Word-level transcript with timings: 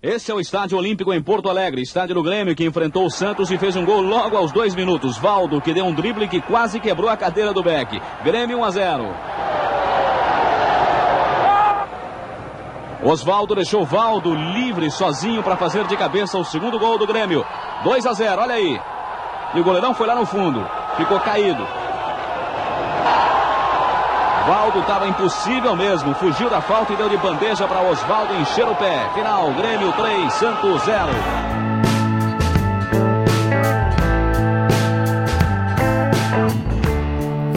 Esse 0.00 0.30
é 0.30 0.34
o 0.34 0.38
Estádio 0.38 0.78
Olímpico 0.78 1.12
em 1.12 1.20
Porto 1.20 1.50
Alegre, 1.50 1.82
estádio 1.82 2.14
do 2.14 2.22
Grêmio 2.22 2.54
que 2.54 2.64
enfrentou 2.64 3.04
o 3.04 3.10
Santos 3.10 3.50
e 3.50 3.58
fez 3.58 3.74
um 3.74 3.84
gol 3.84 4.00
logo 4.00 4.36
aos 4.36 4.52
dois 4.52 4.72
minutos. 4.72 5.18
Valdo 5.18 5.60
que 5.60 5.74
deu 5.74 5.84
um 5.84 5.92
drible 5.92 6.28
que 6.28 6.40
quase 6.40 6.78
quebrou 6.78 7.10
a 7.10 7.16
cadeira 7.16 7.52
do 7.52 7.64
Beck. 7.64 8.00
Grêmio 8.22 8.58
1 8.58 8.64
a 8.64 8.70
0. 8.70 9.16
Oswaldo 13.02 13.56
deixou 13.56 13.84
Valdo 13.84 14.32
livre 14.32 14.88
sozinho 14.88 15.42
para 15.42 15.56
fazer 15.56 15.84
de 15.88 15.96
cabeça 15.96 16.38
o 16.38 16.44
segundo 16.44 16.78
gol 16.78 16.96
do 16.96 17.04
Grêmio. 17.04 17.44
2 17.82 18.06
a 18.06 18.12
0, 18.12 18.40
olha 18.40 18.54
aí. 18.54 18.80
E 19.52 19.60
o 19.60 19.64
goleirão 19.64 19.94
foi 19.94 20.06
lá 20.06 20.14
no 20.14 20.24
fundo, 20.24 20.64
ficou 20.96 21.18
caído. 21.18 21.66
Valdo 24.48 24.80
estava 24.80 25.06
impossível 25.06 25.76
mesmo. 25.76 26.14
Fugiu 26.14 26.48
da 26.48 26.62
falta 26.62 26.94
e 26.94 26.96
deu 26.96 27.06
de 27.10 27.18
bandeja 27.18 27.68
para 27.68 27.82
Oswaldo 27.82 28.34
encher 28.36 28.66
o 28.66 28.74
pé. 28.74 29.10
Final, 29.12 29.52
Grêmio 29.52 29.92
3, 29.92 30.32
Santos 30.32 30.82
0. 30.84 31.08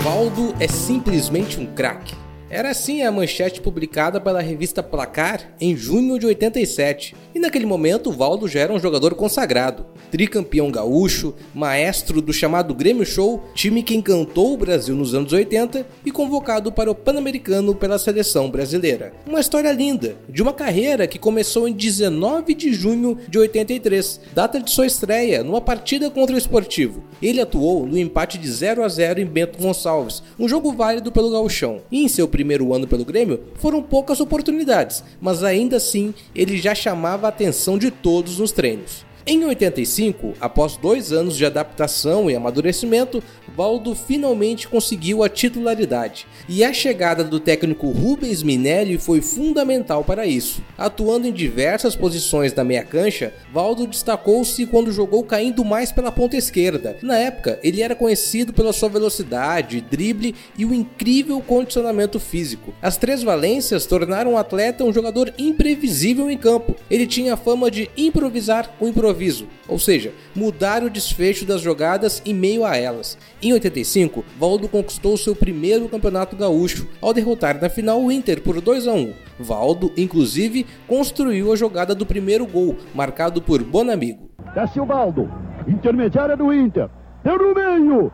Valdo 0.03 0.53
é 0.59 0.67
simplesmente 0.67 1.57
um 1.61 1.65
craque. 1.73 2.13
Era 2.53 2.71
assim 2.71 3.01
a 3.01 3.09
manchete 3.09 3.61
publicada 3.61 4.19
pela 4.19 4.41
revista 4.41 4.83
Placar 4.83 5.53
em 5.57 5.73
junho 5.73 6.19
de 6.19 6.25
87. 6.25 7.15
E 7.33 7.39
naquele 7.39 7.65
momento, 7.65 8.11
Valdo 8.11 8.45
já 8.45 8.59
era 8.59 8.73
um 8.73 8.79
jogador 8.79 9.15
consagrado, 9.15 9.85
tricampeão 10.11 10.69
gaúcho, 10.69 11.33
maestro 11.55 12.21
do 12.21 12.33
chamado 12.33 12.75
Grêmio 12.75 13.05
Show, 13.05 13.41
time 13.55 13.81
que 13.81 13.95
encantou 13.95 14.53
o 14.53 14.57
Brasil 14.57 14.93
nos 14.93 15.15
anos 15.15 15.31
80 15.31 15.87
e 16.05 16.11
convocado 16.11 16.73
para 16.73 16.91
o 16.91 16.95
Pan-Americano 16.95 17.73
pela 17.73 17.97
seleção 17.97 18.51
brasileira. 18.51 19.13
Uma 19.25 19.39
história 19.39 19.71
linda, 19.71 20.17
de 20.27 20.41
uma 20.41 20.51
carreira 20.51 21.07
que 21.07 21.17
começou 21.17 21.69
em 21.69 21.73
19 21.73 22.53
de 22.53 22.73
junho 22.73 23.17
de 23.29 23.39
83, 23.39 24.19
data 24.35 24.59
de 24.59 24.69
sua 24.69 24.85
estreia 24.85 25.41
numa 25.41 25.61
partida 25.61 26.09
contra 26.09 26.35
o 26.35 26.37
Esportivo. 26.37 27.01
Ele 27.21 27.39
atuou 27.39 27.87
no 27.87 27.97
empate 27.97 28.37
de 28.37 28.51
0 28.51 28.83
a 28.83 28.89
0 28.89 29.21
em 29.21 29.25
Bento 29.25 29.57
Gonçalves, 29.57 30.21
um 30.37 30.49
jogo 30.49 30.73
válido 30.73 31.13
pelo 31.13 31.31
gauchão. 31.31 31.79
E 31.89 32.03
em 32.03 32.09
seu 32.09 32.27
primeiro 32.27 32.40
ano 32.73 32.87
pelo 32.87 33.05
Grêmio, 33.05 33.39
foram 33.55 33.81
poucas 33.81 34.19
oportunidades, 34.19 35.03
mas 35.19 35.43
ainda 35.43 35.77
assim 35.77 36.13
ele 36.35 36.57
já 36.57 36.75
chamava 36.75 37.27
a 37.27 37.29
atenção 37.29 37.77
de 37.77 37.91
todos 37.91 38.39
nos 38.39 38.51
treinos. 38.51 39.05
Em 39.23 39.45
85, 39.45 40.33
após 40.41 40.75
dois 40.75 41.11
anos 41.11 41.37
de 41.37 41.45
adaptação 41.45 42.27
e 42.27 42.35
amadurecimento, 42.35 43.21
Valdo 43.55 43.93
finalmente 43.93 44.67
conseguiu 44.67 45.23
a 45.23 45.29
titularidade, 45.29 46.25
e 46.49 46.63
a 46.63 46.73
chegada 46.73 47.23
do 47.23 47.39
técnico 47.39 47.91
Rubens 47.91 48.41
Minelli 48.41 48.97
foi 48.97 49.21
fundamental 49.21 50.03
para 50.03 50.25
isso. 50.25 50.63
Atuando 50.75 51.27
em 51.27 51.31
diversas 51.31 51.95
posições 51.95 52.51
da 52.51 52.63
meia 52.63 52.83
cancha, 52.83 53.31
Valdo 53.53 53.85
destacou-se 53.85 54.65
quando 54.65 54.91
jogou 54.91 55.23
caindo 55.23 55.63
mais 55.63 55.91
pela 55.91 56.11
ponta 56.11 56.35
esquerda. 56.35 56.97
Na 57.03 57.17
época, 57.17 57.59
ele 57.61 57.81
era 57.83 57.95
conhecido 57.95 58.51
pela 58.51 58.73
sua 58.73 58.89
velocidade, 58.89 59.81
drible 59.81 60.33
e 60.57 60.65
o 60.65 60.73
incrível 60.73 61.39
condicionamento 61.41 62.19
físico. 62.19 62.73
As 62.81 62.97
três 62.97 63.21
valências 63.21 63.85
tornaram 63.85 64.33
o 64.33 64.37
atleta 64.37 64.83
um 64.83 64.93
jogador 64.93 65.31
imprevisível 65.37 66.31
em 66.31 66.37
campo. 66.37 66.75
Ele 66.89 67.05
tinha 67.05 67.35
a 67.35 67.37
fama 67.37 67.69
de 67.69 67.87
improvisar 67.95 68.75
o 68.79 68.87
improviso, 69.11 69.47
ou 69.67 69.77
seja, 69.77 70.13
mudar 70.35 70.83
o 70.83 70.89
desfecho 70.89 71.45
das 71.45 71.61
jogadas 71.61 72.21
em 72.25 72.33
meio 72.33 72.65
a 72.65 72.75
elas. 72.75 73.17
Em 73.41 73.53
85, 73.53 74.23
Valdo 74.39 74.67
conquistou 74.67 75.17
seu 75.17 75.35
primeiro 75.35 75.87
campeonato 75.89 76.35
gaúcho 76.35 76.87
ao 77.01 77.13
derrotar 77.13 77.61
na 77.61 77.69
final 77.69 78.01
o 78.01 78.11
Inter 78.11 78.41
por 78.41 78.59
2 78.59 78.87
a 78.87 78.93
1. 78.93 79.13
Valdo, 79.39 79.91
inclusive, 79.97 80.65
construiu 80.87 81.51
a 81.51 81.55
jogada 81.55 81.93
do 81.93 82.05
primeiro 82.05 82.47
gol, 82.47 82.77
marcado 82.95 83.41
por 83.41 83.63
Bonamigo. 83.63 84.29
Desce 84.55 84.79
Valdo, 84.79 85.29
intermediária 85.67 86.37
do 86.37 86.53
Inter, 86.53 86.89
deu 87.23 87.37
no 87.37 87.53
meio. 87.53 88.11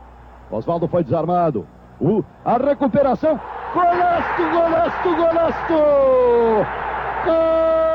Oswaldo 0.51 0.87
foi 0.87 1.03
desarmado. 1.03 1.67
O, 1.99 2.23
a 2.45 2.57
recuperação. 2.57 3.39
Golaço, 3.73 4.43
golaço, 4.51 5.15
golaço! 5.15 5.73
Gol! 7.25 7.86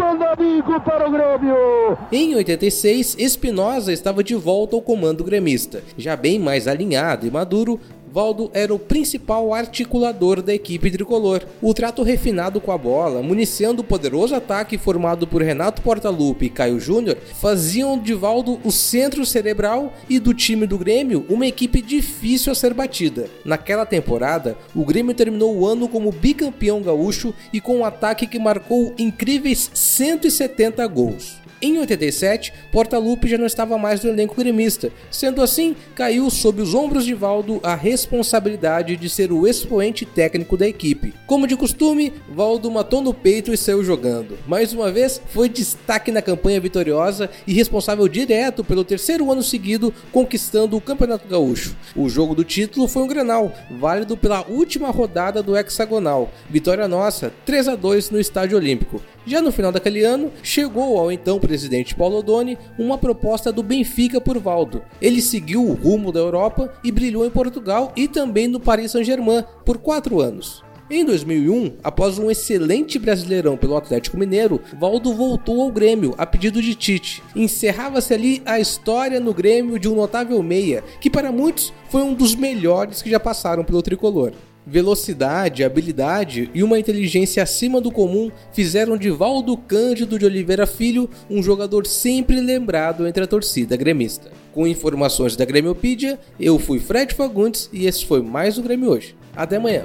Bonamigo 0.00 0.80
para 0.80 1.06
o 1.06 1.12
Grêmio! 1.12 1.98
Em 2.10 2.34
86, 2.34 3.16
Espinosa 3.18 3.92
estava 3.92 4.24
de 4.24 4.34
volta 4.34 4.74
ao 4.74 4.80
comando 4.80 5.22
gremista. 5.22 5.82
Já 5.98 6.16
bem 6.16 6.38
mais 6.38 6.66
alinhado 6.66 7.26
e 7.26 7.30
maduro, 7.30 7.78
Valdo 8.12 8.50
era 8.52 8.74
o 8.74 8.78
principal 8.78 9.54
articulador 9.54 10.42
da 10.42 10.52
equipe 10.52 10.90
tricolor. 10.90 11.42
O 11.62 11.72
trato 11.72 12.02
refinado 12.02 12.60
com 12.60 12.72
a 12.72 12.78
bola, 12.78 13.22
municiando 13.22 13.82
o 13.82 13.84
poderoso 13.84 14.34
ataque 14.34 14.76
formado 14.76 15.26
por 15.26 15.42
Renato 15.42 15.80
Portaluppi 15.80 16.46
e 16.46 16.50
Caio 16.50 16.80
Júnior, 16.80 17.16
faziam 17.40 17.96
de 17.96 18.12
Valdo 18.12 18.58
o 18.64 18.72
centro 18.72 19.24
cerebral 19.24 19.92
e 20.08 20.18
do 20.18 20.34
time 20.34 20.66
do 20.66 20.76
Grêmio 20.76 21.24
uma 21.28 21.46
equipe 21.46 21.80
difícil 21.80 22.50
a 22.50 22.54
ser 22.54 22.74
batida. 22.74 23.28
Naquela 23.44 23.86
temporada, 23.86 24.56
o 24.74 24.84
Grêmio 24.84 25.14
terminou 25.14 25.56
o 25.56 25.66
ano 25.66 25.88
como 25.88 26.10
bicampeão 26.10 26.82
gaúcho 26.82 27.32
e 27.52 27.60
com 27.60 27.78
um 27.78 27.84
ataque 27.84 28.26
que 28.26 28.38
marcou 28.38 28.92
incríveis 28.98 29.70
170 29.72 30.84
gols. 30.88 31.39
Em 31.62 31.78
87, 31.78 32.54
Portaluppi 32.72 33.28
já 33.28 33.36
não 33.36 33.44
estava 33.44 33.76
mais 33.76 34.02
no 34.02 34.08
elenco 34.08 34.34
gremista, 34.34 34.90
sendo 35.10 35.42
assim, 35.42 35.76
caiu 35.94 36.30
sob 36.30 36.62
os 36.62 36.74
ombros 36.74 37.04
de 37.04 37.12
Valdo 37.12 37.60
a 37.62 37.74
responsabilidade 37.74 38.96
de 38.96 39.10
ser 39.10 39.30
o 39.30 39.46
expoente 39.46 40.06
técnico 40.06 40.56
da 40.56 40.66
equipe. 40.66 41.12
Como 41.26 41.46
de 41.46 41.56
costume, 41.56 42.14
Valdo 42.30 42.70
matou 42.70 43.02
no 43.02 43.12
peito 43.12 43.52
e 43.52 43.58
saiu 43.58 43.84
jogando. 43.84 44.38
Mais 44.46 44.72
uma 44.72 44.90
vez, 44.90 45.20
foi 45.28 45.50
destaque 45.50 46.10
na 46.10 46.22
campanha 46.22 46.58
vitoriosa 46.58 47.28
e 47.46 47.52
responsável 47.52 48.08
direto 48.08 48.64
pelo 48.64 48.82
terceiro 48.82 49.30
ano 49.30 49.42
seguido 49.42 49.92
conquistando 50.10 50.78
o 50.78 50.80
Campeonato 50.80 51.28
Gaúcho. 51.28 51.76
O 51.94 52.08
jogo 52.08 52.34
do 52.34 52.42
título 52.42 52.88
foi 52.88 53.02
um 53.02 53.06
granal, 53.06 53.52
válido 53.78 54.16
pela 54.16 54.46
última 54.48 54.88
rodada 54.88 55.42
do 55.42 55.54
hexagonal. 55.54 56.30
Vitória 56.48 56.88
nossa, 56.88 57.30
3 57.44 57.68
a 57.68 57.76
2 57.76 58.10
no 58.10 58.18
Estádio 58.18 58.56
Olímpico. 58.56 59.02
Já 59.30 59.40
no 59.40 59.52
final 59.52 59.70
daquele 59.70 60.02
ano, 60.02 60.32
chegou 60.42 60.98
ao 60.98 61.12
então 61.12 61.38
presidente 61.38 61.94
Paulo 61.94 62.18
Odoni 62.18 62.58
uma 62.76 62.98
proposta 62.98 63.52
do 63.52 63.62
Benfica 63.62 64.20
por 64.20 64.36
Valdo. 64.40 64.82
Ele 65.00 65.22
seguiu 65.22 65.64
o 65.64 65.72
rumo 65.72 66.10
da 66.10 66.18
Europa 66.18 66.72
e 66.82 66.90
brilhou 66.90 67.24
em 67.24 67.30
Portugal 67.30 67.92
e 67.94 68.08
também 68.08 68.48
no 68.48 68.58
Paris 68.58 68.90
Saint-Germain 68.90 69.44
por 69.64 69.78
quatro 69.78 70.20
anos. 70.20 70.64
Em 70.90 71.04
2001, 71.04 71.76
após 71.84 72.18
um 72.18 72.28
excelente 72.28 72.98
brasileirão 72.98 73.56
pelo 73.56 73.76
Atlético 73.76 74.18
Mineiro, 74.18 74.60
Valdo 74.76 75.14
voltou 75.14 75.62
ao 75.62 75.70
Grêmio 75.70 76.12
a 76.18 76.26
pedido 76.26 76.60
de 76.60 76.74
Tite. 76.74 77.22
Encerrava-se 77.36 78.12
ali 78.12 78.42
a 78.44 78.58
história 78.58 79.20
no 79.20 79.32
Grêmio 79.32 79.78
de 79.78 79.88
um 79.88 79.94
notável 79.94 80.42
meia, 80.42 80.82
que 81.00 81.08
para 81.08 81.30
muitos 81.30 81.72
foi 81.88 82.02
um 82.02 82.14
dos 82.14 82.34
melhores 82.34 83.00
que 83.00 83.08
já 83.08 83.20
passaram 83.20 83.62
pelo 83.62 83.80
tricolor. 83.80 84.32
Velocidade, 84.70 85.64
habilidade 85.64 86.48
e 86.54 86.62
uma 86.62 86.78
inteligência 86.78 87.42
acima 87.42 87.80
do 87.80 87.90
comum 87.90 88.30
fizeram 88.52 88.96
de 88.96 89.10
Valdo 89.10 89.56
Cândido 89.56 90.16
de 90.16 90.24
Oliveira 90.24 90.64
Filho 90.64 91.10
um 91.28 91.42
jogador 91.42 91.84
sempre 91.86 92.40
lembrado 92.40 93.04
entre 93.04 93.24
a 93.24 93.26
torcida 93.26 93.76
gremista. 93.76 94.30
Com 94.52 94.68
informações 94.68 95.34
da 95.34 95.44
Grêmiopedia, 95.44 96.20
eu 96.38 96.56
fui 96.56 96.78
Fred 96.78 97.12
Fagundes 97.14 97.68
e 97.72 97.86
esse 97.86 98.06
foi 98.06 98.22
mais 98.22 98.58
o 98.58 98.62
Grêmio 98.62 98.90
hoje. 98.90 99.16
Até 99.34 99.56
amanhã. 99.56 99.84